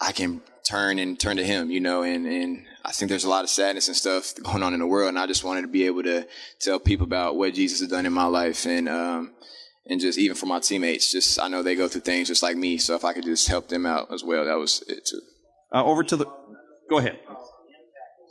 [0.00, 1.70] I can turn and turn to Him.
[1.70, 4.74] You know, and and I think there's a lot of sadness and stuff going on
[4.74, 6.26] in the world, and I just wanted to be able to
[6.60, 9.32] tell people about what Jesus has done in my life, and um,
[9.88, 12.56] and just even for my teammates, just I know they go through things just like
[12.56, 12.78] me.
[12.78, 15.20] So if I could just help them out as well, that was it too.
[15.72, 16.26] Uh, over to the,
[16.88, 17.18] go ahead.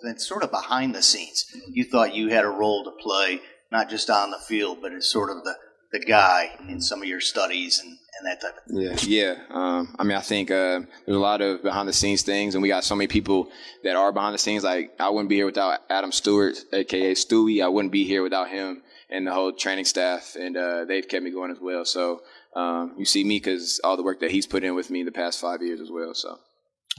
[0.04, 3.41] And sort of behind the scenes, you thought you had a role to play,
[3.72, 5.56] not just on the field, but as sort of the
[5.91, 8.82] the guy in some of your studies and, and that type of thing.
[9.08, 9.44] Yeah, yeah.
[9.50, 12.62] Um, I mean, I think uh, there's a lot of behind the scenes things, and
[12.62, 13.50] we got so many people
[13.84, 14.63] that are behind the scenes.
[14.63, 17.63] Like I wouldn't be here without Adam Stewart, aka Stewie.
[17.63, 21.24] I wouldn't be here without him and the whole training staff, and uh, they've kept
[21.24, 21.86] me going as well.
[21.86, 22.22] So
[22.56, 25.12] um, you see me because all the work that he's put in with me the
[25.12, 26.13] past five years as well.
[26.13, 26.39] So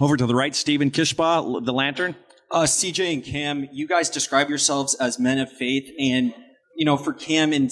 [0.01, 2.16] over to the right, Stephen Kishbaugh, the Lantern.
[2.51, 6.33] Uh, CJ and Cam, you guys describe yourselves as men of faith, and
[6.77, 7.71] you know, for Cam and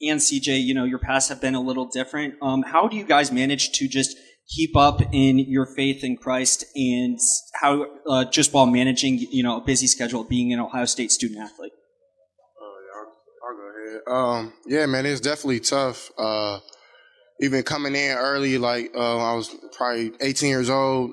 [0.00, 2.34] and CJ, you know, your paths have been a little different.
[2.42, 4.16] Um, how do you guys manage to just
[4.48, 7.18] keep up in your faith in Christ, and
[7.54, 11.40] how uh, just while managing, you know, a busy schedule, being an Ohio State student
[11.40, 11.72] athlete?
[14.06, 16.10] Um, yeah, man, it's definitely tough.
[16.18, 16.60] Uh,
[17.40, 21.12] even coming in early, like uh, I was probably 18 years old.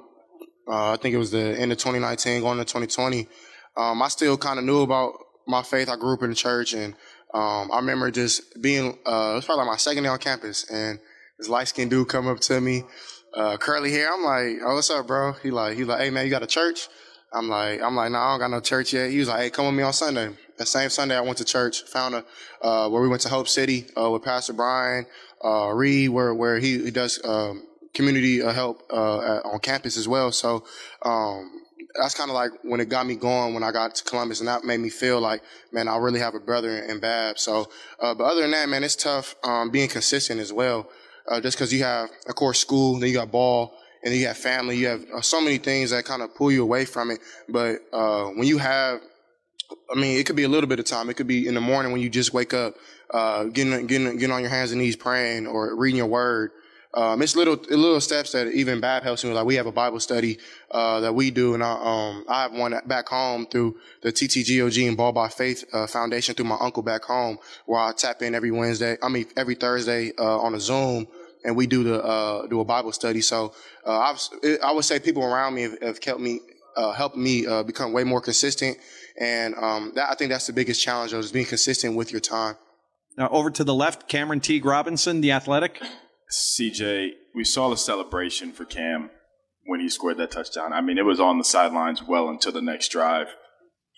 [0.68, 3.28] Uh, I think it was the end of 2019, going to 2020.
[3.76, 5.14] Um, I still kind of knew about
[5.48, 5.90] my faith.
[5.90, 6.94] I grew up in the church, and
[7.34, 8.98] um, I remember just being.
[9.06, 11.00] Uh, it was probably like my second day on campus, and
[11.38, 12.84] this light skinned dude come up to me,
[13.34, 14.14] uh, curly hair.
[14.14, 16.48] I'm like, "Oh, what's up, bro?" He like, he like, "Hey, man, you got a
[16.48, 16.88] church?"
[17.32, 19.12] I'm like, I'm like, no, I don't got no church yet.
[19.12, 20.30] He was like, hey, come with me on Sunday.
[20.58, 22.26] That same Sunday, I went to church, found a
[22.62, 25.06] uh, where we went to Hope City uh, with Pastor Brian
[25.44, 27.64] uh, Reed, where where he, he does um,
[27.94, 30.32] community uh, help uh, at, on campus as well.
[30.32, 30.66] So
[31.04, 31.64] um,
[32.02, 34.48] that's kind of like when it got me going when I got to Columbus, and
[34.48, 37.38] that made me feel like, man, I really have a brother in, in Babb.
[37.38, 40.90] So, uh, but other than that, man, it's tough um, being consistent as well.
[41.42, 44.78] just because you have, of course, school, then you got ball, and you have family.
[44.78, 47.20] You have uh, so many things that kind of pull you away from it.
[47.48, 49.02] But uh, when you have,
[49.94, 51.10] I mean, it could be a little bit of time.
[51.10, 52.76] It could be in the morning when you just wake up,
[53.12, 56.52] uh, getting getting getting on your hands and knees praying or reading your word.
[56.92, 59.32] Um, it's little little steps that even Babb helps me.
[59.32, 60.40] Like we have a Bible study
[60.72, 64.88] uh, that we do, and I, um, I have one back home through the TTGOG
[64.88, 68.34] and Ball by Faith uh, Foundation through my uncle back home, where I tap in
[68.34, 68.98] every Wednesday.
[69.04, 71.08] I mean every Thursday uh, on a Zoom
[71.44, 73.22] and we do the uh, do a Bible study.
[73.22, 73.54] So
[73.86, 74.16] uh,
[74.64, 76.40] I would say people around me have, have helped me
[76.76, 78.78] uh, helped me uh, become way more consistent,
[79.20, 82.56] and um, that, I think that's the biggest challenge is being consistent with your time.
[83.18, 85.82] Now over to the left, Cameron Teague Robinson, the athletic.
[86.32, 89.10] CJ, we saw the celebration for Cam
[89.66, 90.74] when he scored that touchdown.
[90.74, 93.28] I mean, it was on the sidelines well until the next drive.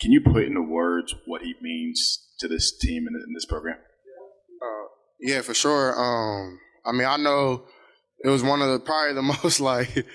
[0.00, 3.76] Can you put into words what he means to this team and in this program?
[3.76, 4.88] Uh,
[5.20, 5.94] yeah, for sure.
[5.98, 7.64] Um, I mean, I know
[8.24, 10.06] it was one of the probably the most like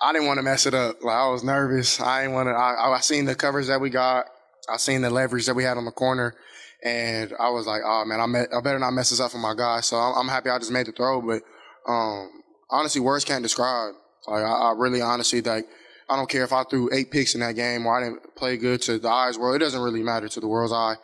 [0.00, 1.02] I didn't want to mess it up.
[1.02, 2.00] Like I was nervous.
[2.00, 2.52] I didn't want to.
[2.52, 4.26] I, I seen the covers that we got.
[4.68, 6.34] I seen the leverage that we had on the corner,
[6.82, 9.38] and I was like, oh man, I, met, I better not mess this up for
[9.38, 9.80] my guy.
[9.80, 11.20] So I'm, I'm happy I just made the throw.
[11.20, 11.42] But
[11.86, 12.30] um,
[12.70, 13.94] honestly, words can't describe.
[14.26, 15.66] Like I, I really honestly like.
[16.06, 18.58] I don't care if I threw eight picks in that game or I didn't play
[18.58, 19.56] good to the eyes world.
[19.56, 20.96] It doesn't really matter to the world's eye.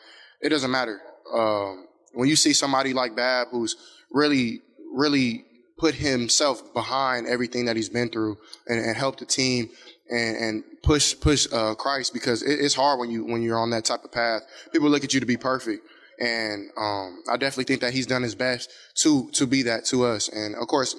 [0.43, 1.01] It doesn't matter.
[1.33, 3.77] Um, when you see somebody like Babb who's
[4.13, 4.61] really
[4.93, 5.45] really
[5.79, 8.37] put himself behind everything that he's been through
[8.69, 9.71] and, and help the team
[10.11, 13.71] and, and push push uh, Christ because it, it's hard when you when you're on
[13.71, 14.43] that type of path.
[14.73, 15.87] People look at you to be perfect,
[16.19, 20.05] and um, I definitely think that he's done his best to to be that to
[20.05, 20.29] us.
[20.29, 20.97] And of course,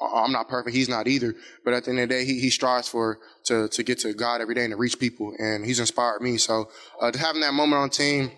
[0.00, 0.74] I'm not perfect.
[0.74, 1.34] He's not either.
[1.64, 4.14] But at the end of the day, he, he strives for to to get to
[4.14, 6.38] God every day and to reach people, and he's inspired me.
[6.38, 8.32] So uh, having that moment on team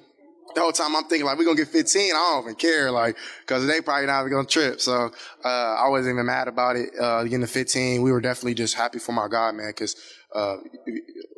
[0.55, 2.03] the whole time I'm thinking like we're gonna get 15.
[2.03, 4.81] I don't even care, like, cause they probably not even gonna trip.
[4.81, 5.11] So
[5.45, 6.91] uh, I wasn't even mad about it.
[6.99, 9.97] Uh, getting the 15, we were definitely just happy for my guy, man, cause
[10.35, 10.57] uh,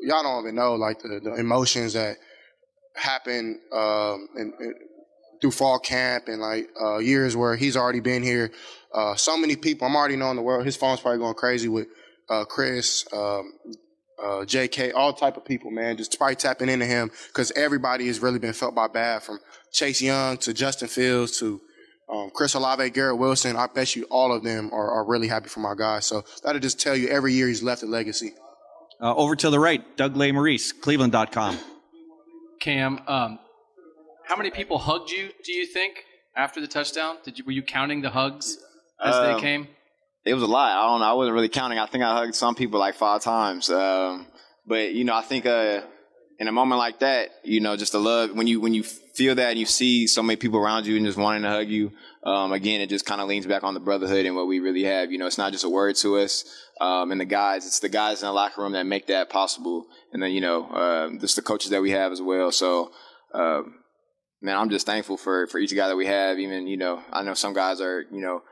[0.00, 2.16] y'all don't even know like the, the emotions that
[2.94, 4.74] happen um, in, in,
[5.40, 8.50] through fall camp and like uh, years where he's already been here.
[8.92, 10.64] Uh, so many people, I'm already knowing the world.
[10.64, 11.88] His phone's probably going crazy with
[12.28, 13.52] uh, Chris, um,
[14.22, 18.20] uh, J.K., all type of people, man, just probably tapping into him because everybody has
[18.20, 19.38] really been felt by Babb, from
[19.72, 21.60] Chase Young to Justin Fields to
[22.08, 23.56] um, Chris Olave, Garrett Wilson.
[23.56, 26.00] I bet you all of them are, are really happy for my guy.
[26.00, 28.32] So that'll just tell you every year he's left a legacy.
[29.00, 31.58] Uh, over to the right, Doug Lesmerises, Cleveland.com.
[32.60, 33.38] Cam, um,
[34.24, 35.28] how many people hugged you?
[35.44, 37.16] Do you think after the touchdown?
[37.22, 38.56] Did you were you counting the hugs
[39.02, 39.68] as um, they came?
[40.26, 40.72] It was a lot.
[40.72, 41.06] I don't know.
[41.06, 41.78] I wasn't really counting.
[41.78, 43.70] I think I hugged some people like five times.
[43.70, 44.26] Um,
[44.66, 45.82] but you know, I think uh,
[46.38, 49.36] in a moment like that, you know, just the love when you when you feel
[49.36, 51.92] that and you see so many people around you and just wanting to hug you.
[52.24, 54.82] Um, again, it just kind of leans back on the brotherhood and what we really
[54.82, 55.12] have.
[55.12, 56.44] You know, it's not just a word to us.
[56.80, 59.86] Um, and the guys, it's the guys in the locker room that make that possible.
[60.12, 62.50] And then you know, uh, just the coaches that we have as well.
[62.50, 62.90] So.
[63.32, 63.80] Um,
[64.40, 66.38] man, I'm just thankful for for each guy that we have.
[66.38, 68.42] Even you know, I know some guys are you know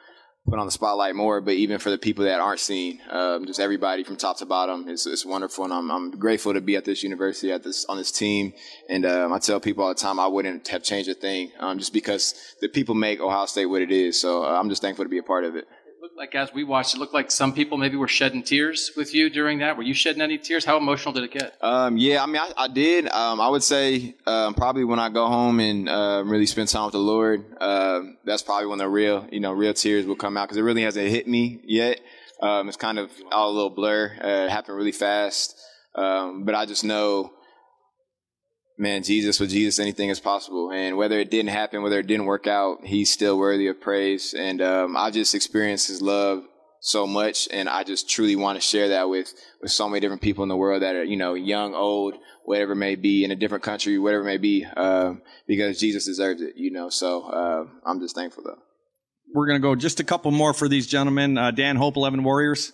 [0.48, 1.40] put on the spotlight more.
[1.40, 4.88] But even for the people that aren't seen, um, just everybody from top to bottom,
[4.88, 7.96] it's, it's wonderful, and I'm, I'm grateful to be at this university, at this on
[7.96, 8.52] this team.
[8.88, 11.78] And um, I tell people all the time, I wouldn't have changed a thing, um,
[11.78, 14.20] just because the people make Ohio State what it is.
[14.20, 15.66] So uh, I'm just thankful to be a part of it
[16.04, 19.14] looked like as we watched, it looked like some people maybe were shedding tears with
[19.14, 19.74] you during that.
[19.74, 20.62] Were you shedding any tears?
[20.62, 21.56] How emotional did it get?
[21.62, 23.08] Um, yeah, I mean, I, I did.
[23.08, 26.84] Um, I would say um, probably when I go home and uh, really spend time
[26.84, 30.36] with the Lord, uh, that's probably when the real, you know, real tears will come
[30.36, 32.02] out because it really hasn't hit me yet.
[32.42, 34.14] Um, it's kind of all a little blur.
[34.22, 35.58] Uh, it happened really fast,
[35.94, 37.32] but I just know
[38.76, 40.70] man, Jesus, with Jesus, anything is possible.
[40.70, 44.34] And whether it didn't happen, whether it didn't work out, he's still worthy of praise.
[44.34, 46.44] And um, I just experienced his love
[46.80, 49.32] so much, and I just truly want to share that with
[49.62, 52.74] with so many different people in the world that are, you know, young, old, whatever
[52.74, 56.70] may be, in a different country, whatever may be, um, because Jesus deserves it, you
[56.70, 56.90] know.
[56.90, 58.58] So uh, I'm just thankful though.
[59.34, 61.38] We're going to go just a couple more for these gentlemen.
[61.38, 62.72] Uh, Dan Hope, 11 Warriors.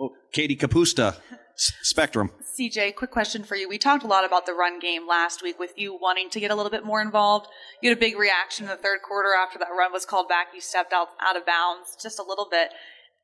[0.00, 1.16] Oh, Katie Capusta,
[1.56, 2.30] Spectrum.
[2.58, 3.68] CJ, quick question for you.
[3.68, 6.50] We talked a lot about the run game last week with you wanting to get
[6.50, 7.46] a little bit more involved.
[7.80, 10.48] You had a big reaction in the third quarter after that run was called back.
[10.54, 12.70] You stepped out out of bounds just a little bit.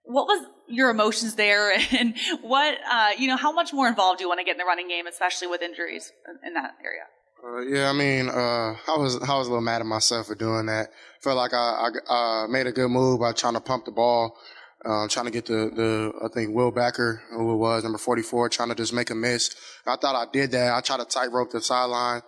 [0.05, 3.37] What was your emotions there, and what uh, you know?
[3.37, 5.61] How much more involved do you want to get in the running game, especially with
[5.61, 7.05] injuries in, in that area?
[7.45, 10.35] Uh, yeah, I mean, uh, I was I was a little mad at myself for
[10.35, 10.89] doing that.
[11.23, 14.37] Felt like I, I uh, made a good move by trying to pump the ball,
[14.85, 18.23] um, trying to get the the I think Will Backer, who it was number forty
[18.23, 19.55] four, trying to just make a miss.
[19.87, 20.75] I thought I did that.
[20.75, 22.23] I tried to tightrope the sideline.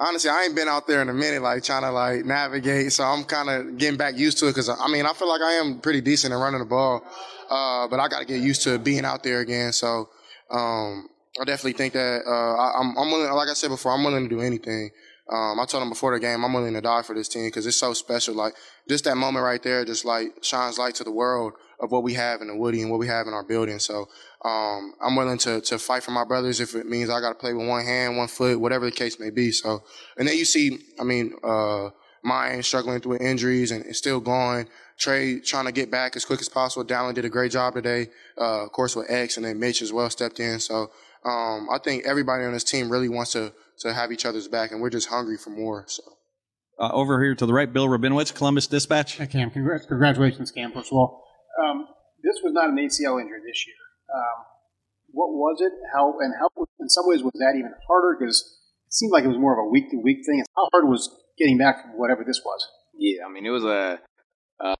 [0.00, 2.92] Honestly, I ain't been out there in a minute, like trying to like navigate.
[2.92, 5.42] So I'm kind of getting back used to it because I mean I feel like
[5.42, 7.04] I am pretty decent at running the ball,
[7.48, 9.72] uh, but I got to get used to being out there again.
[9.72, 10.08] So.
[10.50, 11.08] Um,
[11.40, 13.32] I definitely think that uh, I, am I'm willing.
[13.32, 14.90] Like I said before, I'm willing to do anything.
[15.30, 17.66] Um, I told him before the game, I'm willing to die for this team because
[17.66, 18.34] it's so special.
[18.34, 18.54] Like
[18.88, 22.14] just that moment right there, just like shines light to the world of what we
[22.14, 23.80] have in the Woody and what we have in our building.
[23.80, 24.08] So
[24.44, 27.34] um, I'm willing to to fight for my brothers if it means I got to
[27.34, 29.50] play with one hand, one foot, whatever the case may be.
[29.50, 29.82] So
[30.16, 31.90] and then you see, I mean, uh,
[32.24, 34.68] Miyan struggling through injuries and it's still going.
[34.98, 36.84] Trey trying to get back as quick as possible.
[36.86, 38.06] Dallan did a great job today,
[38.38, 40.60] uh, of course with X, and then Mitch as well stepped in.
[40.60, 40.92] So
[41.24, 44.70] um, I think everybody on this team really wants to to have each other's back,
[44.70, 45.84] and we're just hungry for more.
[45.88, 46.02] So.
[46.78, 49.16] Uh, over here to the right, Bill Rabinowitz, Columbus Dispatch.
[49.16, 50.72] Hey, Cam, congrats, congratulations, Cam.
[50.72, 51.22] First of all,
[51.60, 51.88] um,
[52.22, 53.76] this was not an ACL injury this year.
[54.14, 54.44] Um,
[55.10, 55.72] what was it?
[55.94, 56.48] How and how?
[56.80, 58.16] In some ways, was that even harder?
[58.18, 58.40] Because
[58.86, 60.42] it seemed like it was more of a week to week thing.
[60.56, 62.66] How hard was getting back from whatever this was?
[62.94, 64.00] Yeah, I mean, it was a
[64.60, 64.76] uh,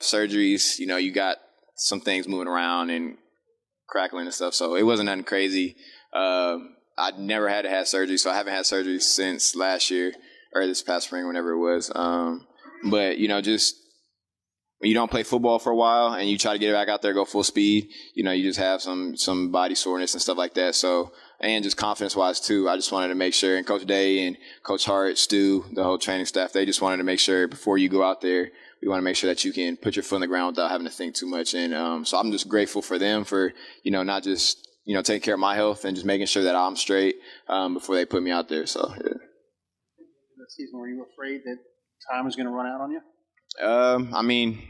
[0.00, 0.78] surgeries.
[0.78, 1.38] You know, you got
[1.76, 3.16] some things moving around and
[3.88, 4.54] crackling and stuff.
[4.54, 5.76] So it wasn't nothing crazy.
[6.12, 10.12] Um, I never had to have surgery, so I haven't had surgery since last year
[10.54, 11.90] or this past spring, whenever it was.
[11.94, 12.46] Um,
[12.90, 13.76] but you know, just
[14.80, 17.02] when you don't play football for a while and you try to get back out
[17.02, 20.38] there, go full speed, you know, you just have some some body soreness and stuff
[20.38, 20.74] like that.
[20.74, 23.56] So and just confidence wise too, I just wanted to make sure.
[23.56, 27.04] And Coach Day and Coach Hart, Stu, the whole training staff, they just wanted to
[27.04, 29.76] make sure before you go out there, we want to make sure that you can
[29.76, 31.52] put your foot on the ground without having to think too much.
[31.52, 35.02] And um, so I'm just grateful for them for you know not just you know
[35.02, 37.16] taking care of my health and just making sure that I'm straight
[37.48, 38.64] um, before they put me out there.
[38.64, 39.12] So yeah.
[40.38, 41.58] This season, were you afraid that
[42.10, 43.00] time was going to run out on you?
[43.58, 44.62] Um, I mean,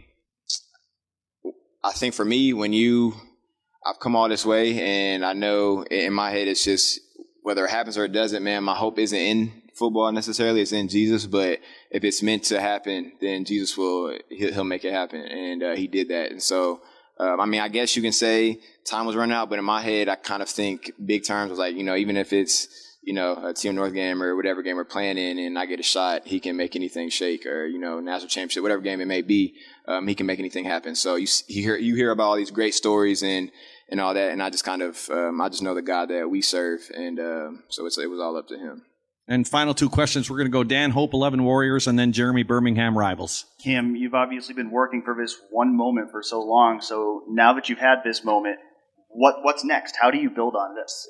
[1.83, 3.14] I think for me, when you,
[3.85, 7.01] I've come all this way, and I know in my head it's just
[7.43, 8.43] whether it happens or it doesn't.
[8.43, 11.27] Man, my hope isn't in football necessarily; it's in Jesus.
[11.27, 15.77] But if it's meant to happen, then Jesus will he'll, make it happen, and uh,
[15.77, 16.31] he did that.
[16.31, 16.83] And so,
[17.19, 19.81] um, I mean, I guess you can say time was running out, but in my
[19.81, 22.69] head, I kind of think big terms was like, you know, even if it's
[23.03, 25.81] you know a Team North game or whatever game we're playing in, and I get
[25.81, 29.07] a shot, he can make anything shake, or you know, national championship, whatever game it
[29.07, 29.55] may be,
[29.87, 30.95] um, he can make anything happen.
[30.95, 33.51] So you you hear you hear about all these great stories and
[33.89, 36.29] and all that, and I just kind of um, I just know the God that
[36.29, 38.83] we serve, and um, so it's, it was all up to him.
[39.29, 40.29] And final two questions.
[40.29, 43.45] We're going to go Dan Hope, 11 Warriors, and then Jeremy Birmingham Rivals.
[43.63, 46.81] Kim, you've obviously been working for this one moment for so long.
[46.81, 48.57] So now that you've had this moment,
[49.09, 49.97] what what's next?
[50.01, 51.09] How do you build on this?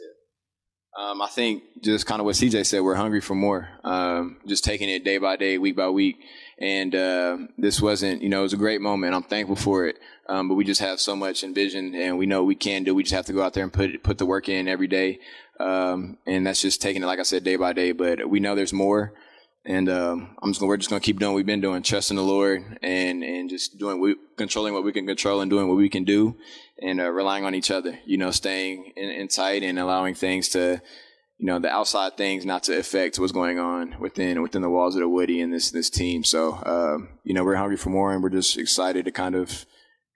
[0.98, 3.68] Um, I think just kind of what CJ said, we're hungry for more.
[3.84, 6.18] Um, just taking it day by day, week by week.
[6.58, 9.14] And uh, this wasn't, you know, it was a great moment.
[9.14, 9.98] I'm thankful for it.
[10.28, 12.94] Um, but we just have so much in vision, and we know we can do.
[12.94, 15.18] We just have to go out there and put put the work in every day.
[15.58, 17.92] Um, and that's just taking it, like I said, day by day.
[17.92, 19.12] But we know there's more,
[19.64, 22.16] and um, I'm just gonna, we're just gonna keep doing what we've been doing, trusting
[22.16, 25.76] the Lord, and and just doing we, controlling what we can control and doing what
[25.76, 26.36] we can do,
[26.80, 27.98] and uh, relying on each other.
[28.06, 30.80] You know, staying in, in tight and allowing things to,
[31.36, 34.94] you know, the outside things not to affect what's going on within within the walls
[34.94, 36.24] of the Woody and this this team.
[36.24, 39.66] So, um, you know, we're hungry for more, and we're just excited to kind of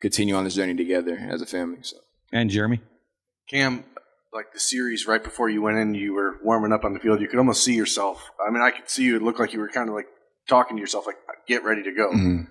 [0.01, 1.79] continue on this journey together as a family.
[1.83, 1.99] So.
[2.33, 2.81] And Jeremy,
[3.49, 3.85] Cam,
[4.35, 7.21] like the series right before you went in, you were warming up on the field.
[7.21, 8.31] You could almost see yourself.
[8.47, 9.17] I mean, I could see you.
[9.17, 10.07] It looked like you were kind of like
[10.49, 11.17] talking to yourself, like
[11.47, 12.43] "Get ready to go." Mm-hmm.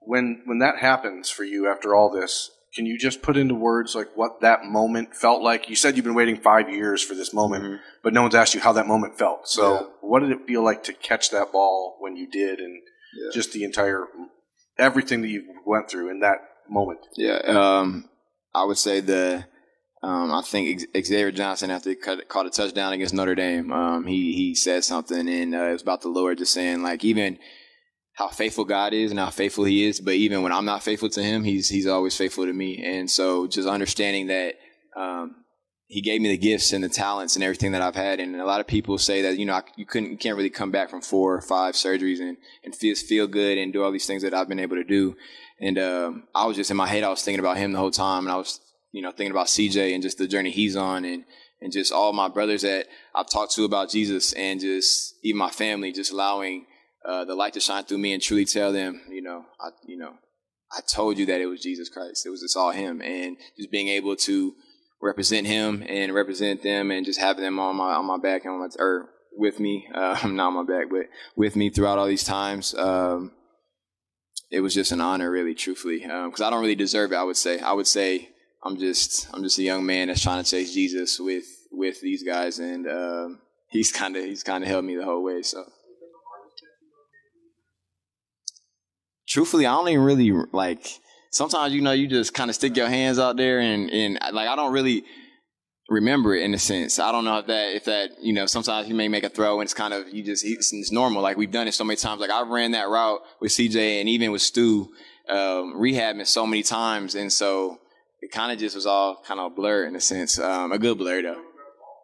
[0.00, 3.94] When when that happens for you after all this, can you just put into words
[3.94, 5.68] like what that moment felt like?
[5.68, 7.76] You said you've been waiting five years for this moment, Mm-hmm.
[8.04, 9.48] but no one's asked you how that moment felt.
[9.48, 9.86] So, Yeah.
[10.02, 12.74] what did it feel like to catch that ball when you did, and
[13.16, 13.30] Yeah.
[13.32, 14.04] just the entire
[14.78, 16.38] everything that you went through in that
[16.68, 17.00] moment?
[17.16, 18.08] Yeah, um,
[18.54, 19.46] I would say the
[20.06, 24.32] um, I think Xavier Johnson, after he caught a touchdown against Notre Dame, um, he
[24.34, 27.40] he said something, and uh, it was about the Lord, just saying like even
[28.12, 31.08] how faithful God is and how faithful He is, but even when I'm not faithful
[31.08, 34.54] to Him, He's He's always faithful to me, and so just understanding that.
[34.96, 35.42] Um,
[35.88, 38.18] he gave me the gifts and the talents and everything that I've had.
[38.18, 40.50] And a lot of people say that, you know, I, you couldn't, you can't really
[40.50, 43.92] come back from four or five surgeries and, and feel, feel good and do all
[43.92, 45.16] these things that I've been able to do.
[45.60, 47.92] And, um, I was just in my head, I was thinking about him the whole
[47.92, 48.24] time.
[48.24, 48.58] And I was
[48.96, 51.24] you know, thinking about CJ and just the journey he's on and,
[51.60, 55.50] and just all my brothers that I've talked to about Jesus and just even my
[55.50, 56.64] family, just allowing
[57.04, 59.98] uh, the light to shine through me and truly tell them, you know, I, you
[59.98, 60.14] know,
[60.72, 62.24] I told you that it was Jesus Christ.
[62.24, 64.54] It was just all him and just being able to
[65.02, 68.54] represent him and represent them and just having them on my, on my back and
[68.54, 71.04] on my, or with me, uh, not on my back, but
[71.36, 72.74] with me throughout all these times.
[72.74, 73.32] Um,
[74.50, 77.16] it was just an honor, really, truthfully, because um, I don't really deserve it.
[77.16, 78.30] I would say, I would say
[78.66, 82.24] I'm just I'm just a young man that's trying to chase Jesus with with these
[82.24, 83.38] guys, and um,
[83.68, 85.42] he's kind of he's kind of held me the whole way.
[85.42, 85.64] So,
[89.28, 90.88] truthfully, I don't even really like.
[91.30, 94.48] Sometimes you know you just kind of stick your hands out there, and and like
[94.48, 95.04] I don't really
[95.88, 96.98] remember it in a sense.
[96.98, 99.60] I don't know if that if that you know sometimes you may make a throw
[99.60, 101.22] and it's kind of you just it's, it's normal.
[101.22, 102.20] Like we've done it so many times.
[102.20, 104.88] Like I ran that route with CJ and even with Stu,
[105.28, 107.78] um, rehabbing so many times, and so
[108.26, 110.36] it kind of just was all kind of blur in a sense.
[110.36, 111.42] Um, a good blur though,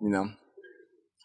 [0.01, 0.31] you know.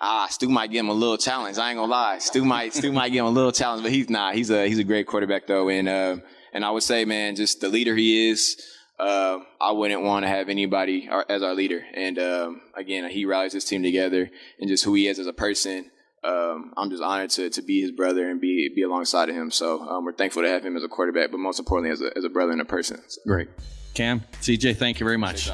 [0.01, 1.59] Ah, Stu might give him a little challenge.
[1.59, 2.17] I ain't gonna lie.
[2.17, 4.33] Stu might Stu might give him a little challenge, but he's not.
[4.33, 6.17] He's a he's a great quarterback though, and uh,
[6.51, 8.59] and I would say, man, just the leader he is.
[8.99, 11.83] Uh, I wouldn't want to have anybody as our leader.
[11.93, 15.33] And um, again, he rallies his team together, and just who he is as a
[15.33, 15.91] person.
[16.23, 19.51] Um, I'm just honored to, to be his brother and be be alongside of him.
[19.51, 22.17] So um, we're thankful to have him as a quarterback, but most importantly as a,
[22.17, 22.99] as a brother and a person.
[23.07, 23.21] So.
[23.27, 23.49] Great.
[23.97, 25.49] Cam, CJ, thank you very much.